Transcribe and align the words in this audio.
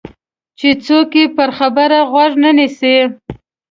چې 0.59 0.69
څوک 0.85 1.09
یې 1.19 1.25
پر 1.37 1.49
خبره 1.57 1.99
غوږ 2.11 2.31
نه 2.43 2.51
نیسي. 2.57 2.97